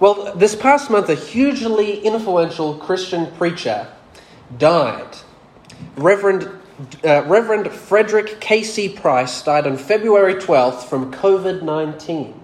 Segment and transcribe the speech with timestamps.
[0.00, 3.86] Well, this past month, a hugely influential Christian preacher
[4.56, 5.18] died.
[5.96, 6.48] Reverend,
[7.04, 8.88] uh, Reverend Frederick K.C.
[8.88, 12.40] Price died on February 12th from COVID 19.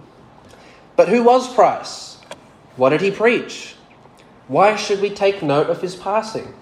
[0.96, 2.18] But who was Price?
[2.76, 3.74] What did he preach?
[4.48, 6.54] Why should we take note of his passing?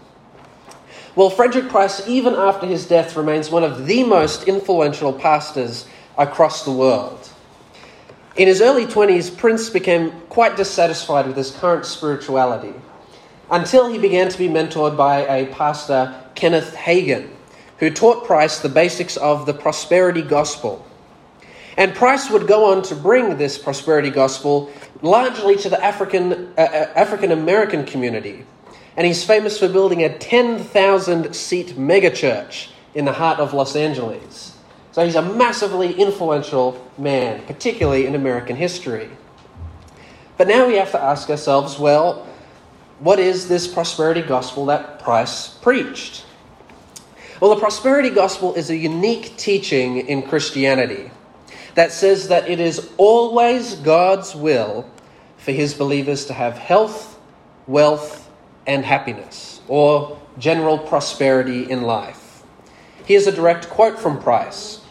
[1.17, 5.87] Well, Frederick Price, even after his death, remains one of the most influential pastors
[6.17, 7.24] across the world.
[8.37, 12.75] In his early 20s, Price became quite dissatisfied with his current spirituality
[13.49, 17.29] until he began to be mentored by a pastor, Kenneth Hagin,
[17.79, 20.85] who taught Price the basics of the prosperity gospel.
[21.77, 26.61] And Price would go on to bring this prosperity gospel largely to the African, uh,
[26.61, 28.45] uh African American community.
[28.97, 34.54] And he's famous for building a 10,000 seat megachurch in the heart of Los Angeles.
[34.95, 39.11] So he's a massively influential man, particularly in American history.
[40.37, 42.25] But now we have to ask ourselves well,
[43.01, 46.25] what is this prosperity gospel that Price preached?
[47.41, 51.11] Well, the prosperity gospel is a unique teaching in Christianity
[51.75, 54.89] that says that it is always God's will
[55.39, 57.19] for his believers to have health,
[57.67, 58.31] wealth,
[58.65, 62.45] and happiness, or general prosperity in life.
[63.07, 64.83] Here's a direct quote from Price.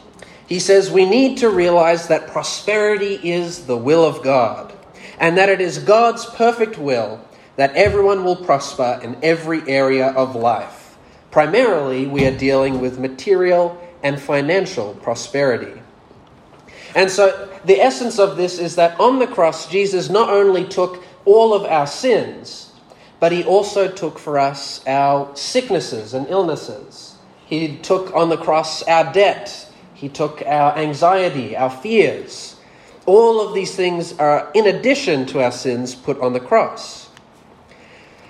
[0.47, 4.73] He says, We need to realize that prosperity is the will of God,
[5.19, 7.19] and that it is God's perfect will
[7.55, 10.97] that everyone will prosper in every area of life.
[11.31, 15.81] Primarily, we are dealing with material and financial prosperity.
[16.95, 21.03] And so, the essence of this is that on the cross, Jesus not only took
[21.25, 22.71] all of our sins,
[23.19, 27.15] but he also took for us our sicknesses and illnesses.
[27.45, 29.71] He took on the cross our debt,
[30.03, 32.57] he took our anxiety, our fears.
[33.05, 37.07] All of these things are in addition to our sins put on the cross.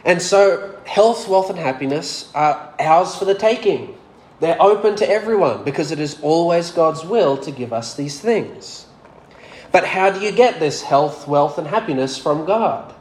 [0.06, 3.98] And so, health, wealth, and happiness are ours for the taking.
[4.40, 8.86] They're open to everyone because it is always God's will to give us these things.
[9.72, 12.94] But how do you get this health, wealth, and happiness from God?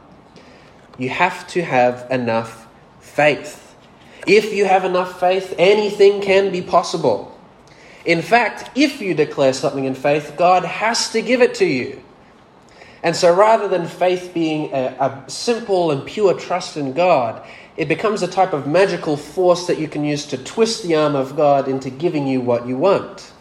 [0.97, 2.67] You have to have enough
[3.01, 3.75] faith.
[4.25, 7.32] If you have enough faith, anything can be possible.
[8.05, 12.03] In fact, if you declare something in faith, God has to give it to you.
[13.01, 17.87] And so rather than faith being a, a, simple and pure trust in God, it
[17.87, 21.35] becomes a type of magical force that you can use to twist the arm of
[21.35, 23.31] God into giving you what you want.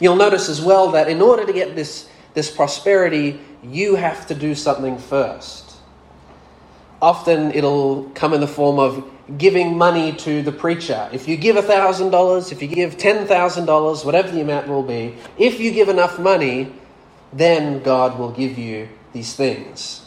[0.00, 4.34] You'll notice as well that in order to get this, this prosperity, you have to
[4.34, 5.76] do something first.
[7.00, 11.08] Often it'll come in the form of giving money to the preacher.
[11.12, 15.72] If you give $1,000, if you give $10,000, whatever the amount will be, if you
[15.72, 16.72] give enough money,
[17.32, 20.06] then God will give you these things.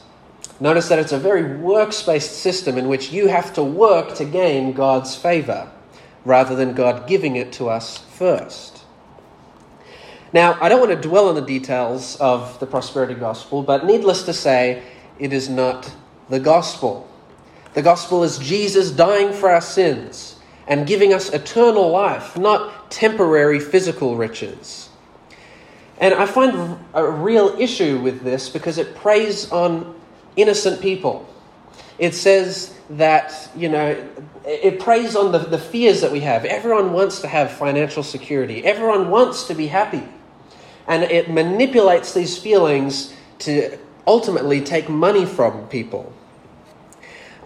[0.62, 4.25] Notice that it's a very works based system in which you have to work to
[4.25, 5.72] gain God's favor
[6.25, 8.84] rather than God giving it to us first.
[10.31, 14.24] Now, I don't want to dwell on the details of the prosperity gospel, but needless
[14.24, 14.84] to say,
[15.18, 15.91] it is not
[16.29, 17.09] the gospel.
[17.79, 20.35] The gospel is Jesus dying for our sins
[20.67, 24.90] and giving us eternal life, not temporary physical riches.
[25.97, 29.95] And I find a real issue with this because it preys on
[30.35, 31.25] innocent people.
[31.97, 33.96] It says that, you know,
[34.44, 36.44] it preys on the, the fears that we have.
[36.44, 40.03] Everyone wants to have financial security, everyone wants to be happy.
[40.85, 43.13] And it manipulates these feelings
[43.47, 46.13] to ultimately take money from people.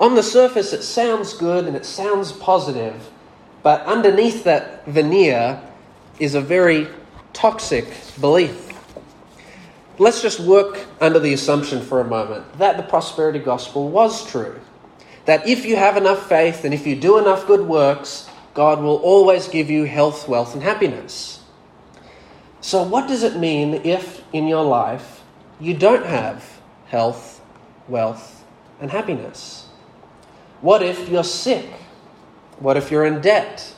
[0.03, 3.09] On the surface, it sounds good and it sounds positive,
[3.61, 5.61] but underneath that veneer
[6.19, 6.89] is a very
[7.31, 7.87] toxic
[8.19, 8.67] belief.
[9.97, 14.59] Let's just work under the assumption for a moment that the prosperity gospel was true.
[15.23, 18.97] That if you have enough faith and if you do enough good works, God will
[18.97, 21.39] always give you health, wealth, and happiness.
[22.59, 25.21] So, what does it mean if in your life
[25.61, 27.39] you don't have health,
[27.88, 28.44] wealth,
[28.81, 29.62] and happiness?
[30.63, 31.65] What if you're sick?
[32.60, 33.75] What if you're in debt?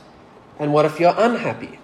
[0.60, 1.80] And what if you're unhappy?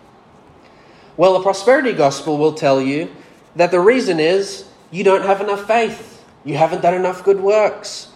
[1.18, 3.10] Well, the prosperity gospel will tell you
[3.56, 6.24] that the reason is you don't have enough faith.
[6.46, 8.10] You haven't done enough good works.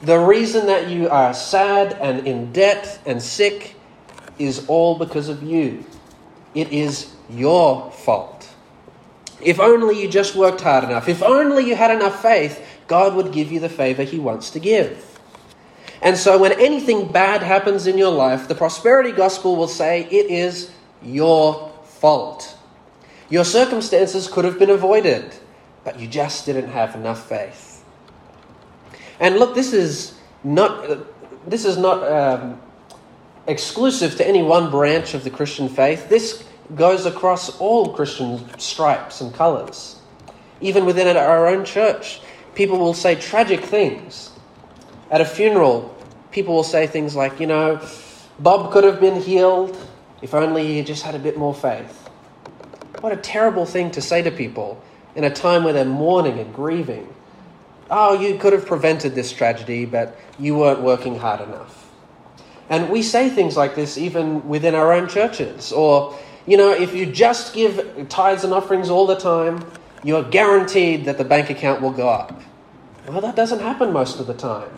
[0.00, 3.76] The reason that you are sad and in debt and sick
[4.38, 5.84] is all because of you.
[6.54, 8.48] It is your fault.
[9.42, 13.32] If only you just worked hard enough, if only you had enough faith, God would
[13.32, 15.11] give you the favor He wants to give.
[16.02, 20.30] And so, when anything bad happens in your life, the prosperity gospel will say it
[20.30, 20.70] is
[21.00, 22.58] your fault.
[23.30, 25.32] Your circumstances could have been avoided,
[25.84, 27.84] but you just didn't have enough faith.
[29.20, 31.06] And look, this is not,
[31.46, 32.60] this is not um,
[33.46, 36.08] exclusive to any one branch of the Christian faith.
[36.08, 36.44] This
[36.74, 40.00] goes across all Christian stripes and colours.
[40.60, 42.20] Even within our own church,
[42.56, 44.31] people will say tragic things.
[45.12, 45.94] At a funeral,
[46.30, 47.86] people will say things like, you know,
[48.38, 49.76] Bob could have been healed
[50.22, 52.08] if only he just had a bit more faith.
[53.00, 54.82] What a terrible thing to say to people
[55.14, 57.14] in a time where they're mourning and grieving.
[57.90, 61.90] Oh, you could have prevented this tragedy, but you weren't working hard enough.
[62.70, 65.72] And we say things like this even within our own churches.
[65.72, 69.62] Or, you know, if you just give tithes and offerings all the time,
[70.02, 72.40] you're guaranteed that the bank account will go up.
[73.06, 74.70] Well, that doesn't happen most of the time.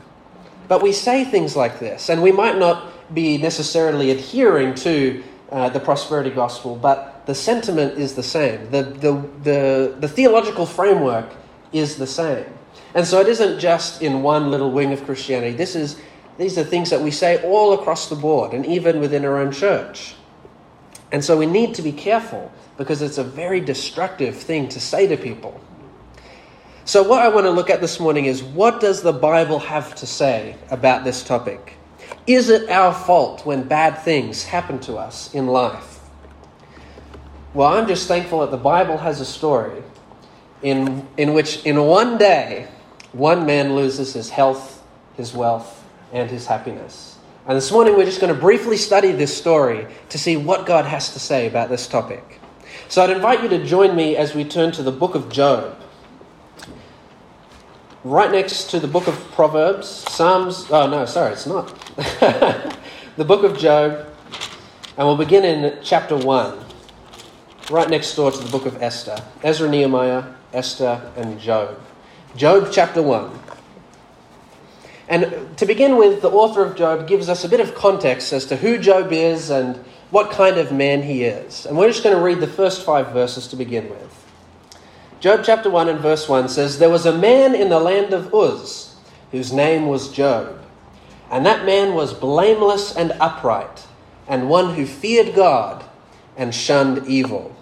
[0.69, 5.69] But we say things like this, and we might not be necessarily adhering to uh,
[5.69, 8.71] the prosperity gospel, but the sentiment is the same.
[8.71, 9.13] The, the,
[9.43, 11.27] the, the theological framework
[11.73, 12.47] is the same.
[12.95, 15.57] And so it isn't just in one little wing of Christianity.
[15.57, 16.01] This is,
[16.39, 19.53] these are things that we say all across the board, and even within our own
[19.53, 20.15] church.
[21.13, 25.07] And so we need to be careful because it's a very destructive thing to say
[25.07, 25.61] to people.
[26.87, 29.95] So, what I want to look at this morning is what does the Bible have
[29.97, 31.79] to say about this topic?
[32.27, 36.01] Is it our fault when bad things happen to us in life?
[37.55, 39.83] Well, I'm just thankful that the Bible has a story
[40.61, 42.69] in, in which, in one day,
[43.13, 44.83] one man loses his health,
[45.17, 45.83] his wealth,
[46.13, 47.17] and his happiness.
[47.47, 50.85] And this morning, we're just going to briefly study this story to see what God
[50.85, 52.41] has to say about this topic.
[52.91, 55.81] So, I'd invite you to join me as we turn to the book of Job
[58.05, 60.67] right next to the book of Proverbs, Psalms.
[60.71, 61.69] Oh, no, sorry, it's not.
[63.17, 64.07] the book of Job,
[64.99, 66.65] and we'll begin in chapter 1,
[67.71, 69.17] right next door to the book of Esther.
[69.43, 71.81] Ezra, Nehemiah, Esther, and Job.
[72.37, 73.41] Job chapter 1.
[75.09, 78.45] And to begin with, the author of Job gives us a bit of context as
[78.47, 79.77] to who Job is and
[80.11, 81.65] what kind of man he is.
[81.67, 84.24] And we're just going to read the first five verses to begin with.
[85.25, 88.35] Job chapter 1 and verse 1 says, There was a man in the land of
[88.35, 88.95] Uz
[89.31, 90.63] whose name was Job.
[91.31, 93.87] And that man was blameless and upright,
[94.29, 95.83] and one who feared God
[96.37, 97.57] and shunned evil.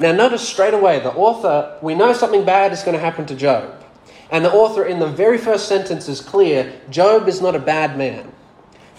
[0.00, 3.34] Now, notice straight away the author, we know something bad is going to happen to
[3.34, 3.84] Job.
[4.30, 7.98] And the author, in the very first sentence, is clear Job is not a bad
[7.98, 8.32] man.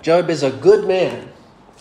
[0.04, 1.30] Job is a good man.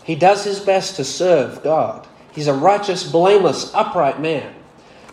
[0.05, 2.09] He does his best to serve God.
[2.33, 4.55] He's a righteous, blameless, upright man.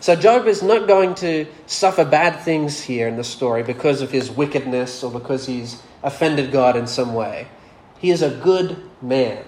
[0.02, 4.10] So Job is not going to suffer bad things here in the story because of
[4.10, 7.46] his wickedness or because he's offended God in some way.
[8.00, 9.44] He is a good man.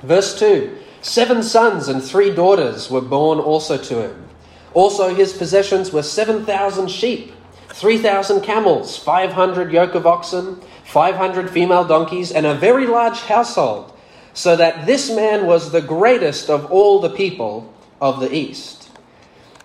[0.00, 4.26] Verse 2 Seven sons and three daughters were born also to him.
[4.72, 7.34] Also, his possessions were 7,000 sheep,
[7.68, 13.92] 3,000 camels, 500 yoke of oxen, 500 female donkeys, and a very large household,
[14.32, 17.70] so that this man was the greatest of all the people
[18.00, 18.81] of the East.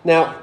[0.03, 0.35] Now,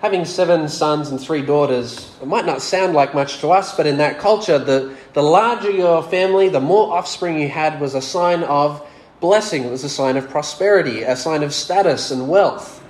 [0.00, 3.86] having seven sons and three daughters, it might not sound like much to us, but
[3.86, 8.02] in that culture, the, the larger your family, the more offspring you had was a
[8.02, 8.86] sign of
[9.20, 12.82] blessing, it was a sign of prosperity, a sign of status and wealth.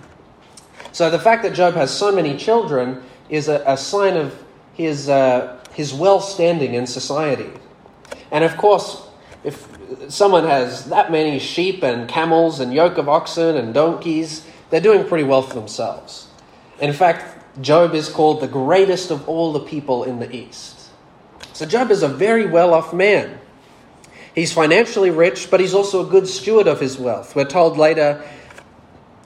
[0.93, 4.35] So the fact that Job has so many children is a, a sign of
[4.75, 7.51] his, uh, his well standing in society.
[8.31, 9.07] And of course,
[9.45, 9.69] if
[10.09, 15.07] someone has that many sheep and camels and yoke of oxen and donkeys, they're doing
[15.07, 16.29] pretty well for themselves.
[16.81, 20.89] In fact, Job is called the greatest of all the people in the East.
[21.53, 23.39] So Job is a very well off man.
[24.35, 27.37] He's financially rich, but he's also a good steward of his wealth.
[27.37, 28.25] We're told later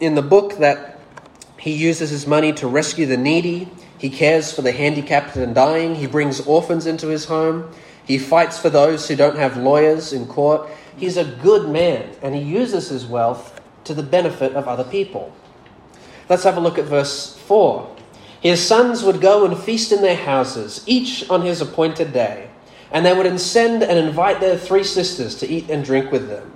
[0.01, 0.99] in the book that
[1.61, 5.95] he uses his money to rescue the needy, he cares for the handicapped and dying,
[5.95, 7.71] he brings orphans into his home,
[8.05, 10.69] he fights for those who don't have lawyers in court.
[10.97, 13.56] He's a good man, and he uses his wealth
[13.87, 15.33] to the benefit of other people.
[16.29, 17.97] Let's have a look at verse 4.
[18.41, 22.51] His sons would go and feast in their houses, each on his appointed day,
[22.93, 26.53] and they would send and invite their three sisters to eat and drink with them.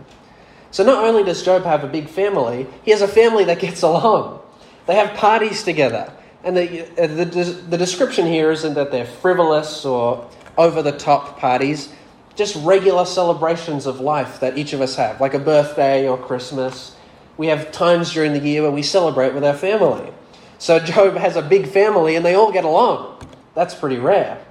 [0.71, 3.83] So not only does Job have a big family, he has a family that gets
[3.91, 4.41] along.
[4.87, 6.13] They have parties together.
[6.43, 7.25] And the, uh, the,
[7.69, 11.91] the description here isn't that they're frivolous or over the top parties,
[12.35, 16.97] just regular celebrations of life that each of us have, like a birthday or Christmas
[17.37, 20.13] we have times during the year where we celebrate with our family.
[20.59, 23.27] So Job has a big family and they all get along.
[23.55, 24.45] That's pretty rare.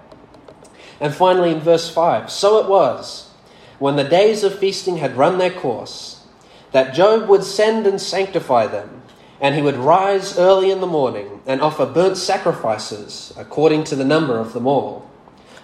[1.00, 3.30] And finally, in verse 5 So it was,
[3.78, 6.26] when the days of feasting had run their course,
[6.72, 9.02] that Job would send and sanctify them,
[9.40, 14.04] and he would rise early in the morning and offer burnt sacrifices according to the
[14.04, 15.10] number of them all.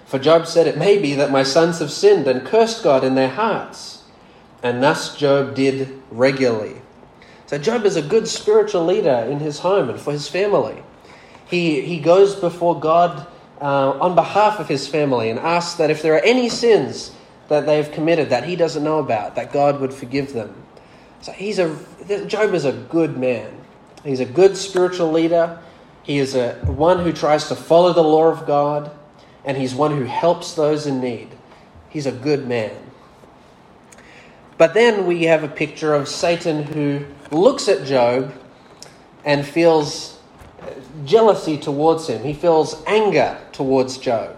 [0.05, 3.15] For Job said, It may be that my sons have sinned and cursed God in
[3.15, 4.03] their hearts.
[4.63, 6.81] And thus Job did regularly.
[7.47, 10.81] So Job is a good spiritual leader in his home and for his family.
[11.47, 13.27] He, he goes before God
[13.61, 17.11] uh, on behalf of his family and asks that if there are any sins
[17.47, 20.53] that they've committed that he doesn't know about, that God would forgive them.
[21.21, 21.75] So he's a
[22.27, 23.51] Job is a good man.
[24.03, 25.59] He's a good spiritual leader.
[26.03, 28.91] He is a one who tries to follow the law of God,
[29.43, 31.29] and he's one who helps those in need.
[31.89, 32.75] He's a good man.
[34.57, 38.33] But then we have a picture of Satan who looks at Job
[39.25, 40.19] and feels
[41.05, 42.23] jealousy towards him.
[42.23, 44.37] He feels anger towards Job.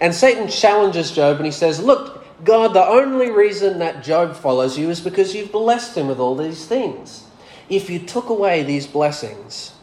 [0.00, 4.78] And Satan challenges Job and he says, Look, God, the only reason that Job follows
[4.78, 7.24] you is because you've blessed him with all these things.
[7.68, 9.74] If you took away these blessings,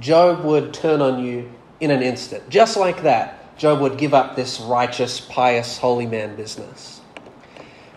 [0.00, 2.48] Job would turn on you in an instant.
[2.50, 7.01] Just like that, Job would give up this righteous, pious, holy man business.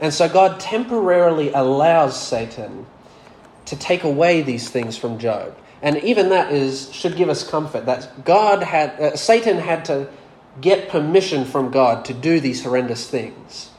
[0.01, 2.85] And so God temporarily allows Satan
[3.65, 5.57] to take away these things from Job.
[5.81, 10.09] And even that is should give us comfort that God had uh, Satan had to
[10.61, 13.69] get permission from God to do these horrendous things.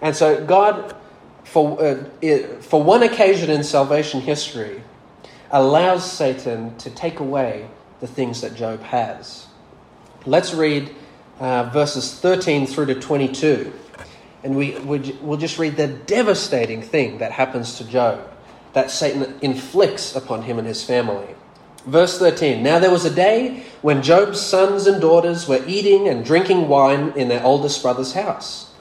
[0.00, 0.96] And so God
[1.44, 2.04] for uh,
[2.60, 4.82] for one occasion in salvation history
[5.50, 7.68] allows Satan to take away
[8.00, 9.46] the things that Job has.
[10.26, 10.94] Let's read
[11.38, 13.72] uh, verses 13 through to 22.
[14.42, 18.26] And we, we'll just read the devastating thing that happens to Job
[18.72, 21.34] that Satan inflicts upon him and his family.
[21.86, 26.24] Verse 13 Now there was a day when Job's sons and daughters were eating and
[26.24, 28.72] drinking wine in their oldest brother's house.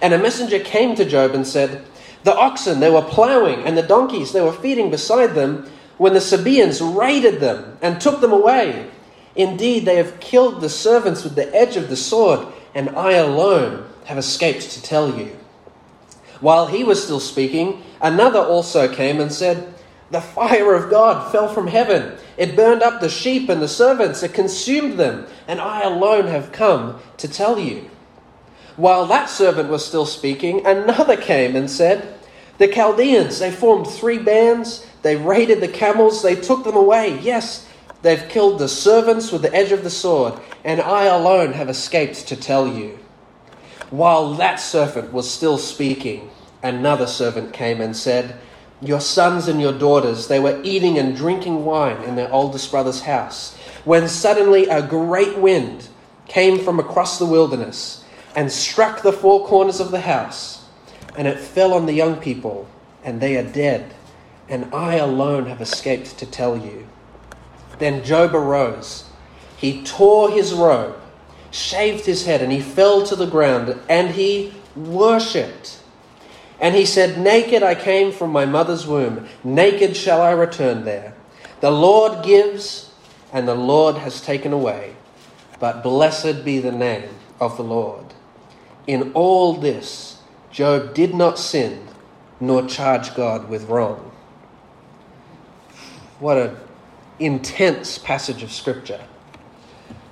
[0.00, 1.84] And a messenger came to Job and said,
[2.24, 6.20] The oxen they were ploughing and the donkeys they were feeding beside them when the
[6.20, 8.90] Sabaeans raided them and took them away.
[9.34, 13.88] Indeed, they have killed the servants with the edge of the sword, and I alone
[14.04, 15.36] have escaped to tell you.
[16.40, 19.74] While he was still speaking, another also came and said,
[20.10, 22.18] The fire of God fell from heaven.
[22.36, 26.50] It burned up the sheep and the servants, it consumed them, and I alone have
[26.52, 27.88] come to tell you.
[28.76, 32.18] While that servant was still speaking, another came and said,
[32.58, 37.18] The Chaldeans, they formed three bands, they raided the camels, they took them away.
[37.20, 37.68] Yes,
[38.02, 42.26] they've killed the servants with the edge of the sword, and I alone have escaped
[42.28, 42.98] to tell you.
[43.90, 46.30] While that servant was still speaking,
[46.62, 48.36] another servant came and said,
[48.80, 53.02] Your sons and your daughters, they were eating and drinking wine in their oldest brother's
[53.02, 55.88] house, when suddenly a great wind
[56.26, 58.04] came from across the wilderness
[58.34, 60.64] and struck the four corners of the house,
[61.16, 62.66] and it fell on the young people,
[63.04, 63.94] and they are dead,
[64.48, 66.88] and I alone have escaped to tell you.
[67.78, 69.04] Then Job arose.
[69.56, 70.96] He tore his robe
[71.52, 75.78] shaved his head, and he fell to the ground, and he worshipped.
[76.58, 81.14] And he said, Naked I came from my mother's womb, naked shall I return there.
[81.60, 82.92] The Lord gives,
[83.32, 84.96] and the Lord has taken away.
[85.60, 88.06] But blessed be the name of the Lord.
[88.86, 90.18] In all this,
[90.50, 91.86] Job did not sin,
[92.40, 94.10] nor charge God with wrong.
[96.18, 96.56] What an
[97.24, 99.00] intense passage of Scripture.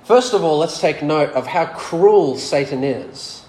[0.03, 3.45] First of all, let's take note of how cruel Satan is.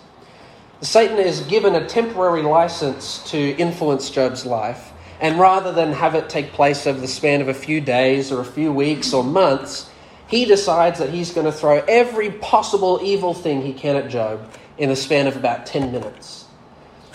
[0.81, 6.29] Satan is given a temporary license to influence Job's life, and rather than have it
[6.29, 9.89] take place over the span of a few days or a few weeks or months,
[10.27, 14.51] he decides that he's going to throw every possible evil thing he can at Job
[14.79, 16.47] in the span of about 10 minutes.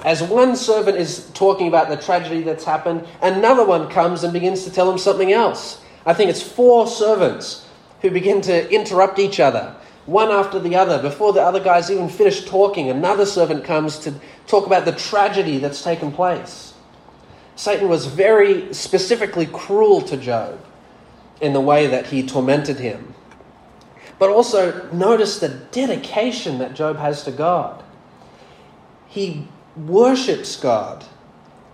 [0.05, 4.63] As one servant is talking about the tragedy that's happened, another one comes and begins
[4.63, 5.81] to tell him something else.
[6.07, 7.67] I think it's four servants
[8.01, 11.01] who begin to interrupt each other, one after the other.
[11.01, 14.13] Before the other guys even finish talking, another servant comes to
[14.47, 16.73] talk about the tragedy that's taken place.
[17.57, 20.63] Satan was very specifically cruel to Job
[21.41, 23.13] in the way that he tormented him.
[24.17, 27.83] But also notice the dedication that Job has to God.
[29.07, 31.03] He worships God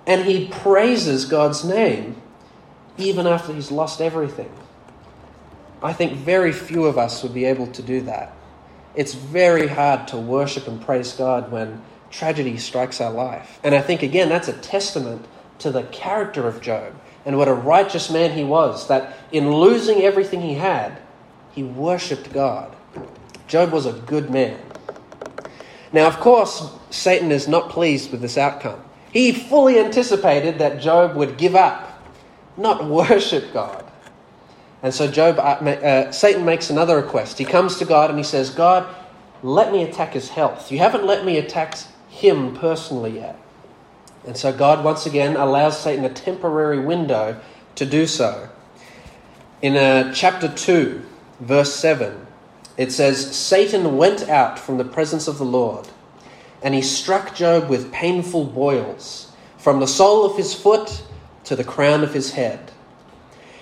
[0.07, 2.21] and he praises God's name
[2.97, 4.51] even after he's lost everything.
[5.81, 8.33] I think very few of us would be able to do that.
[8.95, 11.81] It's very hard to worship and praise God when
[12.11, 13.59] tragedy strikes our life.
[13.63, 15.25] And I think, again, that's a testament
[15.59, 16.93] to the character of Job
[17.25, 21.01] and what a righteous man he was, that in losing everything he had,
[21.51, 22.75] he worshipped God.
[23.47, 24.59] Job was a good man.
[25.91, 28.83] Now, of course, Satan is not pleased with this outcome.
[29.11, 31.92] He fully anticipated that Job would give up,
[32.57, 33.85] not worship God.
[34.81, 37.37] And so Job, uh, uh, Satan makes another request.
[37.37, 38.85] He comes to God and he says, God,
[39.41, 40.71] let me attack his health.
[40.71, 41.77] You haven't let me attack
[42.09, 43.39] him personally yet.
[44.25, 47.39] And so God once again allows Satan a temporary window
[47.75, 48.49] to do so.
[49.61, 51.01] In uh, chapter 2,
[51.39, 52.25] verse 7,
[52.77, 55.87] it says, Satan went out from the presence of the Lord,
[56.61, 61.03] and he struck Job with painful boils, from the sole of his foot
[61.45, 62.71] to the crown of his head.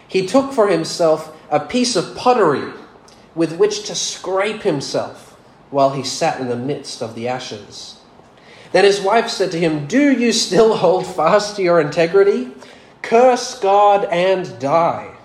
[0.07, 2.73] He took for himself a piece of pottery
[3.35, 5.37] with which to scrape himself
[5.69, 7.99] while he sat in the midst of the ashes.
[8.71, 12.51] Then his wife said to him, Do you still hold fast to your integrity?
[13.01, 15.15] Curse God and die.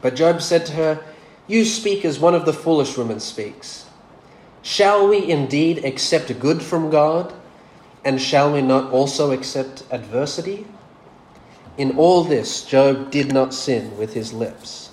[0.00, 1.04] But Job said to her,
[1.46, 3.86] You speak as one of the foolish women speaks.
[4.62, 7.32] Shall we indeed accept good from God?
[8.04, 10.66] And shall we not also accept adversity?
[11.78, 14.90] In all this, Job did not sin with his lips.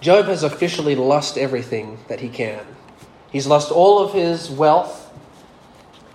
[0.00, 2.64] Job has officially lost everything that he can.
[3.30, 5.10] He's lost all of his wealth,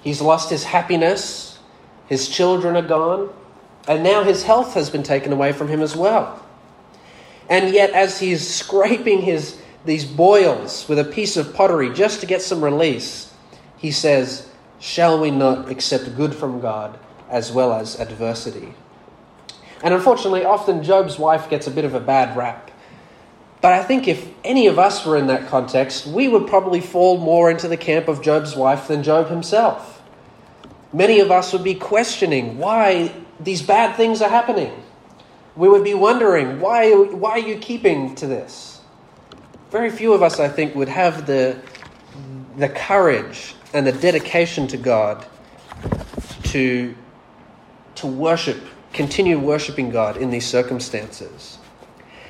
[0.01, 1.59] he's lost his happiness,
[2.07, 3.29] his children are gone,
[3.87, 6.43] and now his health has been taken away from him as well.
[7.49, 12.25] And yet, as he's scraping his, these boils with a piece of pottery just to
[12.25, 13.33] get some release,
[13.77, 14.47] he says,
[14.79, 16.97] Shall we not accept good from God
[17.29, 18.75] as well as adversity?
[19.83, 22.71] And unfortunately, often Job's wife gets a bit of a bad rap.
[23.61, 27.17] But I think if any of us were in that context, we would probably fall
[27.17, 30.01] more into the camp of Job's wife than Job himself.
[30.93, 34.83] Many of us would be questioning why these bad things are happening.
[35.55, 38.81] We would be wondering, why, why are you keeping to this?
[39.69, 41.59] Very few of us, I think, would have the,
[42.57, 45.25] the courage and the dedication to God
[46.45, 46.95] to,
[47.95, 48.61] to worship
[49.01, 51.57] continue worshipping God in these circumstances.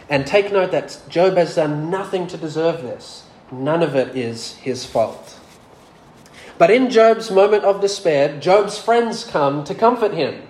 [0.10, 3.25] And take note that Job has done nothing to deserve this.
[3.51, 5.38] None of it is his fault.
[6.58, 10.44] But in Job's moment of despair, Job's friends come to comfort him.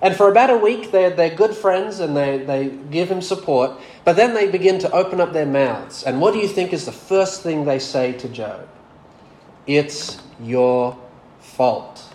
[0.00, 3.72] And for about a week, they're, they're good friends and they, they give him support.
[4.04, 6.04] But then they begin to open up their mouths.
[6.04, 8.68] And what do you think is the first thing they say to Job?
[9.66, 10.96] It's your
[11.40, 12.14] fault.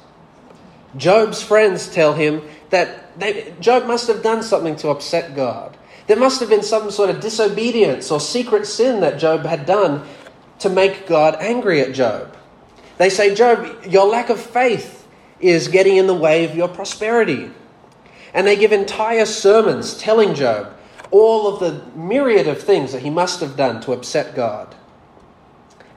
[0.95, 5.77] Job's friends tell him that they, Job must have done something to upset God.
[6.07, 10.05] There must have been some sort of disobedience or secret sin that Job had done
[10.59, 12.35] to make God angry at Job.
[12.97, 15.07] They say, Job, your lack of faith
[15.39, 17.51] is getting in the way of your prosperity.
[18.33, 20.73] And they give entire sermons telling Job
[21.11, 24.75] all of the myriad of things that he must have done to upset God.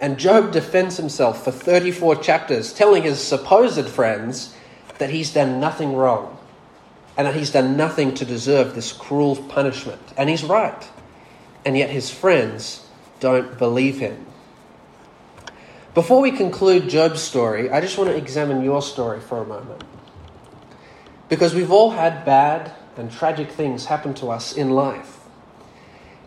[0.01, 4.55] And Job defends himself for 34 chapters, telling his supposed friends
[4.99, 6.36] that he's done nothing wrong
[7.17, 10.03] and that he's done nothing to deserve this cruel punishment.
[10.17, 10.89] And he's right.
[11.65, 12.87] And yet his friends
[13.21, 14.27] don't believe him.
[15.95, 19.83] Before we conclude Job's story, I just want to examine your story for a moment.
[21.29, 25.21] Because we've all had bad and tragic things happen to us in life.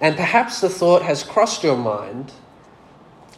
[0.02, 2.32] And perhaps the thought has crossed your mind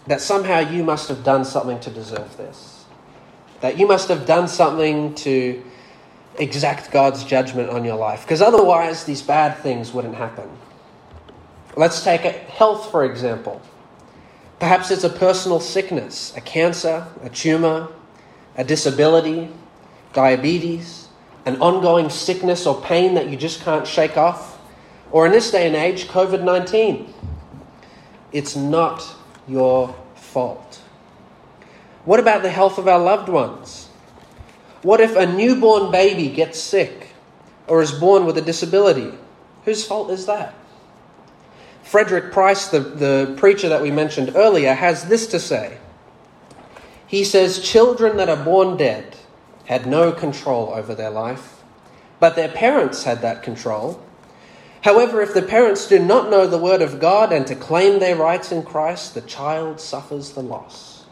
[0.08, 2.86] that somehow you must have done something to deserve this.
[3.60, 5.64] That you must have done something to
[6.38, 10.50] exact God's judgment on your life, because otherwise these bad things wouldn't happen.
[11.76, 13.62] Let's take health, for example.
[14.60, 17.88] Perhaps it's a personal sickness, a cancer, a tumor,
[18.56, 19.50] a disability,
[20.13, 21.08] diabetes,
[21.46, 24.60] an ongoing sickness or pain that you just can't shake off,
[25.12, 27.13] or in this day and age, COVID 19.
[28.32, 29.04] It's not
[29.48, 30.82] your fault.
[32.06, 33.89] What about the health of our loved ones?
[34.82, 37.10] What if a newborn baby gets sick
[37.67, 39.12] or is born with a disability?
[39.65, 40.56] Whose fault is that?
[41.84, 45.78] Frederick Price, the, the preacher that we mentioned earlier, has this to say.
[47.06, 49.17] He says, Children that are born dead
[49.65, 51.62] had no control over their life,
[52.20, 54.02] but their parents had that control.
[54.82, 58.15] However, if the parents do not know the word of God and to claim their
[58.15, 61.06] rights in Christ, the child suffers the loss.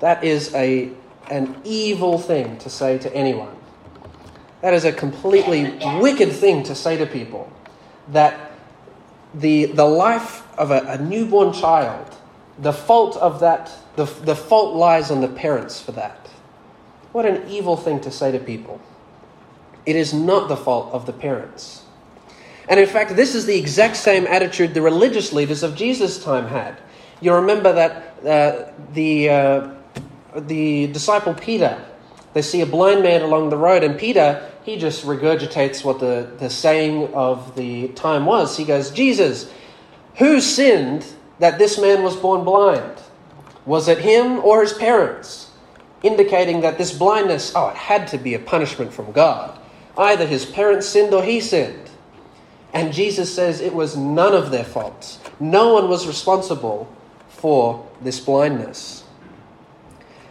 [0.00, 0.92] That is a
[1.30, 3.54] an evil thing to say to anyone.
[4.60, 7.52] That is a completely wicked thing to say to people.
[8.08, 8.52] That
[9.34, 12.14] the, the life of a, a newborn child,
[12.58, 16.28] the fault of that, the, the fault lies on the parents for that.
[17.12, 18.80] What an evil thing to say to people.
[19.86, 21.82] It is not the fault of the parents.
[22.68, 26.46] And in fact, this is the exact same attitude the religious leaders of Jesus' time
[26.46, 26.78] had.
[27.20, 29.68] You remember that uh, the, uh,
[30.34, 31.82] the disciple Peter.
[32.32, 36.30] They see a blind man along the road, and Peter, he just regurgitates what the,
[36.38, 38.56] the saying of the time was.
[38.56, 39.50] He goes, Jesus,
[40.16, 41.06] who sinned
[41.38, 43.02] that this man was born blind?
[43.66, 45.50] Was it him or his parents?
[46.02, 49.58] Indicating that this blindness, oh, it had to be a punishment from God.
[49.96, 51.90] Either his parents sinned or he sinned.
[52.72, 55.20] And Jesus says it was none of their faults.
[55.38, 56.92] No one was responsible
[57.28, 59.03] for this blindness.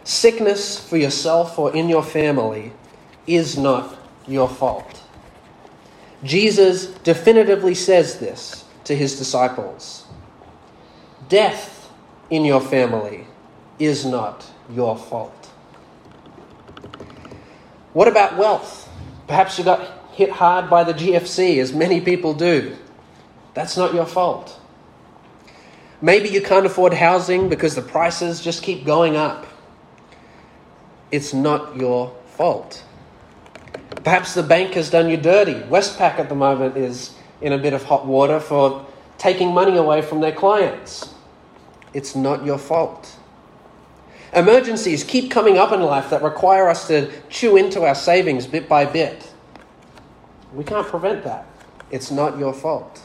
[0.04, 2.72] Sickness for yourself or in your family
[3.26, 3.96] is not
[4.28, 5.02] your fault.
[6.22, 10.06] Jesus definitively says this to his disciples.
[11.28, 11.90] Death
[12.30, 13.26] in your family
[13.78, 15.50] is not your fault.
[17.92, 18.88] What about wealth?
[19.26, 22.76] Perhaps you got hit hard by the GFC, as many people do.
[23.54, 24.60] That's not your fault.
[26.02, 29.46] Maybe you can't afford housing because the prices just keep going up.
[31.14, 32.82] It's not your fault.
[34.02, 35.54] Perhaps the bank has done you dirty.
[35.54, 38.84] Westpac at the moment is in a bit of hot water for
[39.16, 41.14] taking money away from their clients.
[41.92, 43.16] It's not your fault.
[44.34, 48.68] Emergencies keep coming up in life that require us to chew into our savings bit
[48.68, 49.32] by bit.
[50.52, 51.46] We can't prevent that.
[51.92, 53.00] It's not your fault.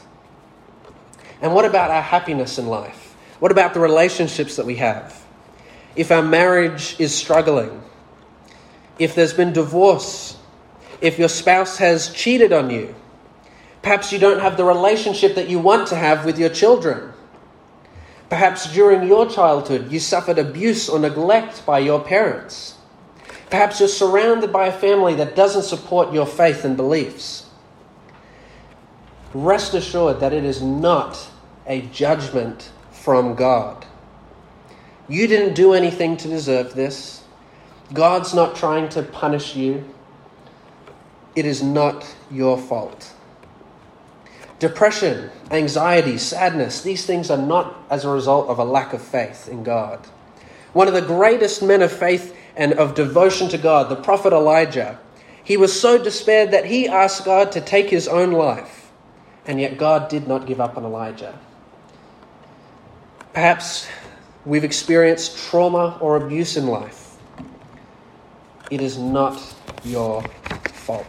[1.40, 3.14] And what about our happiness in life?
[3.38, 5.24] What about the relationships that we have?
[5.94, 7.84] If our marriage is struggling,
[9.00, 10.36] if there's been divorce,
[11.00, 12.94] if your spouse has cheated on you,
[13.80, 17.12] perhaps you don't have the relationship that you want to have with your children.
[18.28, 22.76] Perhaps during your childhood you suffered abuse or neglect by your parents.
[23.48, 27.46] Perhaps you're surrounded by a family that doesn't support your faith and beliefs.
[29.32, 31.26] Rest assured that it is not
[31.66, 33.86] a judgment from God.
[35.08, 37.19] You didn't do anything to deserve this.
[37.92, 39.84] God's not trying to punish you.
[41.34, 43.12] It is not your fault.
[44.58, 49.48] Depression, anxiety, sadness, these things are not as a result of a lack of faith
[49.48, 49.98] in God.
[50.72, 54.98] One of the greatest men of faith and of devotion to God, the prophet Elijah,
[55.42, 58.92] he was so despaired that he asked God to take his own life,
[59.46, 61.38] and yet God did not give up on Elijah.
[63.32, 63.88] Perhaps
[64.44, 66.99] we've experienced trauma or abuse in life.
[68.70, 69.40] It is not
[69.84, 70.22] your
[70.72, 71.06] fault.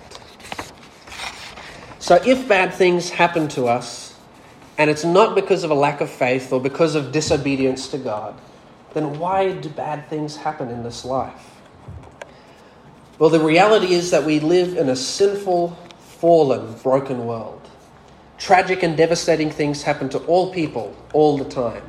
[2.00, 4.16] So if bad things happen to us,
[4.78, 8.34] and it's not because of a lack of faith or because of disobedience to God,
[8.94, 11.62] then why do bad things happen in this life?
[13.20, 17.62] Well, the reality is that we live in a sinful, fallen, broken world.
[18.40, 21.84] Tragic and devastating things happen to all people all the time.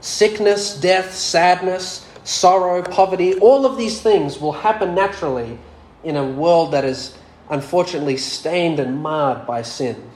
[0.00, 5.58] Sickness, death, sadness, sorrow, poverty, all of these things will happen naturally
[6.02, 7.16] in a world that is
[7.48, 10.10] unfortunately stained and marred by sin.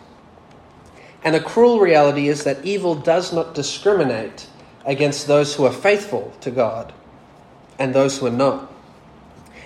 [1.22, 4.46] And the cruel reality is that evil does not discriminate
[4.84, 6.92] against those who are faithful to God
[7.78, 8.72] and those who are not.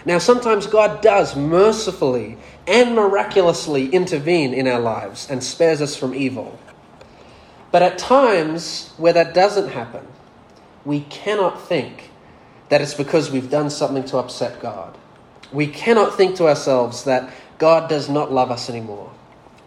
[0.05, 6.15] Now, sometimes God does mercifully and miraculously intervene in our lives and spares us from
[6.15, 6.59] evil.
[7.71, 10.07] But at times where that doesn't happen,
[10.85, 12.11] we cannot think
[12.75, 14.99] that it's because we've done something to upset God.
[15.53, 19.13] We cannot think to ourselves that God does not love us anymore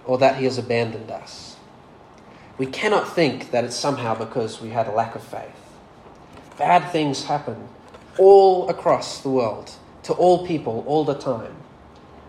[0.04, 1.56] or that he has abandoned us.
[2.58, 5.56] We cannot think that it's somehow because we had a lack of faith.
[6.58, 7.70] Bad things happen
[8.17, 9.72] all across the world,
[10.04, 11.56] to all people, all the time.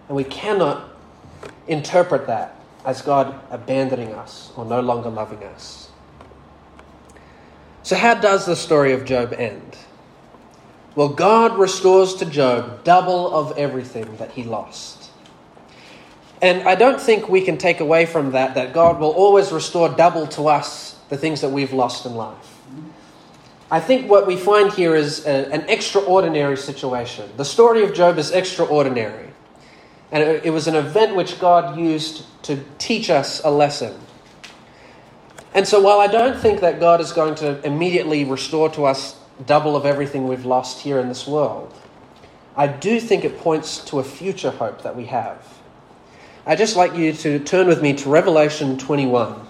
[0.07, 0.91] And we cannot
[1.67, 5.91] interpret that as God abandoning us or no longer loving us.
[7.83, 9.77] So, how does the story of Job end?
[10.99, 15.13] Well, God restores to Job double of everything that he lost.
[16.43, 19.89] And I don't think we can take away from that that God will always restore
[19.89, 22.59] double to us the things that we've lost in life.
[23.71, 27.31] I think what we find here is a, an extraordinary situation.
[27.37, 29.31] The story of Job is extraordinary.
[30.11, 33.97] And it, it was an event which God used to teach us a lesson.
[35.55, 39.18] And so while I don't think that God is going to immediately restore to us
[39.47, 41.75] double of everything we've lost here in this world,
[42.57, 45.47] I do think it points to a future hope that we have.
[46.47, 49.47] I'd just like you to turn with me to Revelation 21.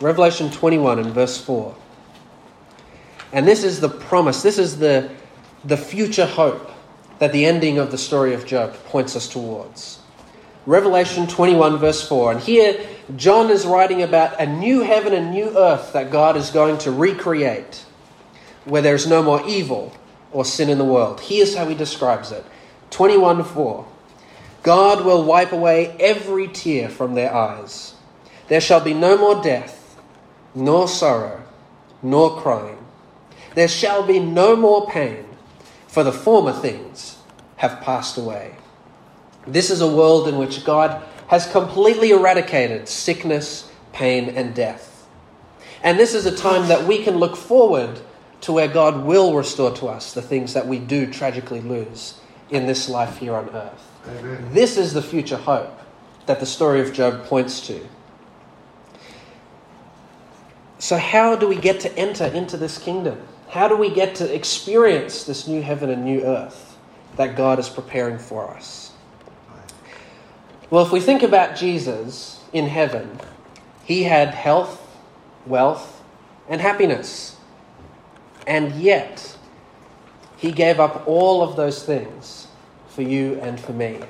[0.00, 1.74] Revelation 21 and verse 4.
[3.32, 5.10] And this is the promise, this is the,
[5.64, 6.70] the future hope
[7.18, 10.00] that the ending of the story of Job points us towards.
[10.66, 12.32] Revelation 21, verse 4.
[12.32, 12.86] And here,
[13.16, 16.90] John is writing about a new heaven and new earth that God is going to
[16.90, 17.84] recreate,
[18.64, 19.92] where there's no more evil
[20.30, 21.20] or sin in the world.
[21.20, 22.44] Here's how he describes it
[22.90, 23.86] 21 4.
[24.62, 27.94] God will wipe away every tear from their eyes.
[28.48, 29.96] There shall be no more death,
[30.54, 31.42] nor sorrow,
[32.02, 32.78] nor crying.
[33.54, 35.24] There shall be no more pain,
[35.86, 37.18] for the former things
[37.56, 38.54] have passed away.
[39.46, 45.06] This is a world in which God has completely eradicated sickness, pain, and death.
[45.82, 48.00] And this is a time that we can look forward
[48.42, 52.66] to where God will restore to us the things that we do tragically lose in
[52.66, 53.90] this life here on earth.
[54.06, 54.48] Amen.
[54.52, 55.80] This is the future hope
[56.26, 57.80] that the story of Job points to.
[60.78, 63.22] So, how do we get to enter into this kingdom?
[63.48, 66.76] How do we get to experience this new heaven and new earth
[67.16, 68.92] that God is preparing for us?
[70.70, 73.20] Well, if we think about Jesus in heaven,
[73.84, 74.80] he had health,
[75.46, 76.02] wealth,
[76.48, 77.36] and happiness.
[78.46, 79.36] And yet,
[80.36, 82.48] he gave up all of those things
[82.88, 84.00] for you and for me.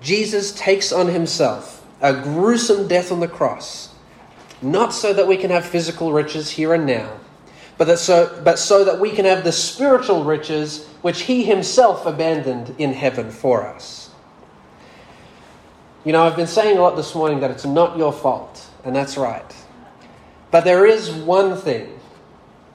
[0.00, 3.94] Jesus takes on himself a gruesome death on the cross,
[4.62, 7.18] not so that we can have physical riches here and now,
[7.76, 12.06] but, that so, but so that we can have the spiritual riches which he himself
[12.06, 14.10] abandoned in heaven for us.
[16.04, 18.96] You know, I've been saying a lot this morning that it's not your fault, and
[18.96, 19.54] that's right.
[20.50, 21.98] But there is one thing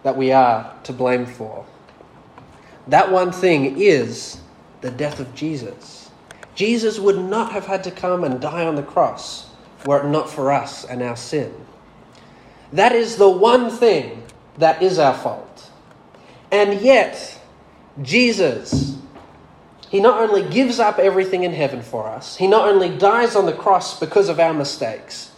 [0.04, 1.66] that we are to blame for.
[2.88, 4.40] That one thing is
[4.82, 6.12] the death of Jesus.
[6.54, 9.50] Jesus would not have had to come and die on the cross
[9.86, 11.54] were it not for us and our sin.
[12.74, 14.24] That is the one thing
[14.58, 15.70] that is our fault.
[16.52, 17.40] And yet,
[18.02, 18.98] Jesus,
[19.90, 23.46] He not only gives up everything in heaven for us, He not only dies on
[23.46, 25.32] the cross because of our mistakes,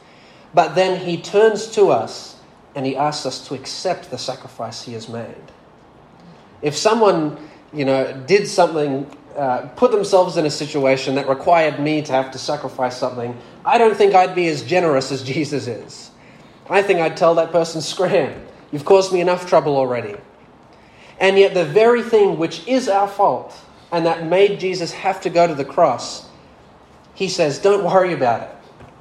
[0.58, 2.36] but then He turns to us
[2.74, 5.36] and He asks us to accept the sacrifice He has made.
[6.64, 7.38] If someone,
[7.72, 12.32] you know, did something, uh, put themselves in a situation that required me to have
[12.32, 16.10] to sacrifice something, I don't think I'd be as generous as Jesus is.
[16.68, 20.16] I think I'd tell that person, scram, you've caused me enough trouble already.
[21.20, 23.56] And yet, the very thing which is our fault
[23.92, 26.28] and that made Jesus have to go to the cross,
[27.14, 28.56] he says, Don't worry about it.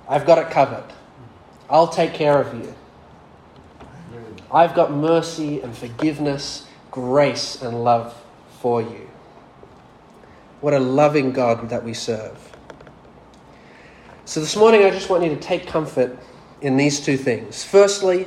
[0.06, 0.84] I've got it covered.
[1.68, 2.74] I'll take care of you.
[4.50, 8.14] I've got mercy and forgiveness grace and love
[8.60, 9.08] for you.
[10.60, 12.56] What a loving God that we serve.
[14.24, 16.18] So, this morning, I just want you to take comfort
[16.60, 17.62] in these two things.
[17.62, 18.26] Firstly,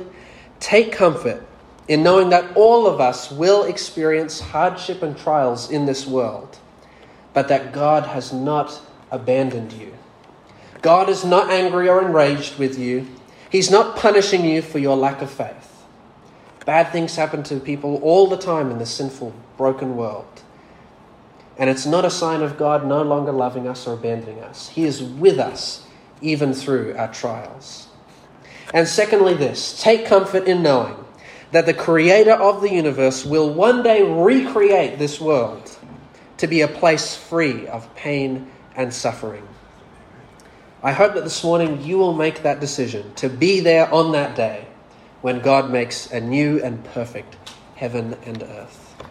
[0.60, 1.44] take comfort
[1.88, 6.58] in knowing that all of us will experience hardship and trials in this world,
[7.34, 9.92] but that God has not abandoned you.
[10.80, 13.06] God is not angry or enraged with you,
[13.50, 15.84] He's not punishing you for your lack of faith.
[16.64, 20.42] Bad things happen to people all the time in this sinful, broken world.
[21.58, 24.68] And it's not a sign of God no longer loving us or abandoning us.
[24.68, 25.84] He is with us
[26.22, 27.88] even through our trials.
[28.72, 30.96] And secondly, this take comfort in knowing
[31.50, 35.76] that the creator of the universe will one day recreate this world
[36.36, 39.46] to be a place free of pain and suffering.
[40.82, 44.34] I hope that this morning you will make that decision to be there on that
[44.34, 44.66] day
[45.20, 47.36] when God makes a new and perfect
[47.76, 48.79] heaven and earth.